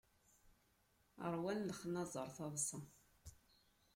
Ṛwan 1.33 1.59
lexnazer 1.69 2.27
taḍsa. 2.37 2.79